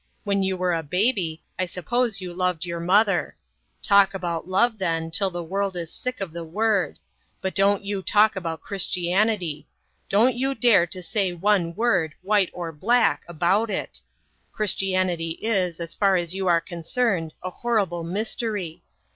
When 0.23 0.41
you 0.41 0.57
were 0.57 0.73
a 0.73 0.81
baby, 0.81 1.43
I 1.59 1.67
suppose 1.67 2.21
you 2.21 2.33
loved 2.33 2.65
your 2.65 2.79
mother. 2.79 3.35
Talk 3.83 4.15
about 4.15 4.47
love, 4.47 4.79
then, 4.79 5.11
till 5.11 5.29
the 5.29 5.43
world 5.43 5.75
is 5.77 5.93
sick 5.93 6.19
of 6.19 6.31
the 6.31 6.43
word. 6.43 6.97
But 7.39 7.53
don't 7.53 7.83
you 7.83 8.01
talk 8.01 8.35
about 8.35 8.61
Christianity. 8.61 9.67
Don't 10.09 10.33
you 10.33 10.55
dare 10.55 10.87
to 10.87 11.03
say 11.03 11.33
one 11.33 11.75
word, 11.75 12.15
white 12.23 12.49
or 12.51 12.71
black, 12.71 13.23
about 13.27 13.69
it. 13.69 14.01
Christianity 14.51 15.37
is, 15.39 15.79
as 15.79 15.93
far 15.93 16.15
as 16.15 16.33
you 16.33 16.47
are 16.47 16.61
concerned, 16.61 17.35
a 17.43 17.51
horrible 17.51 18.03
mystery. 18.03 18.81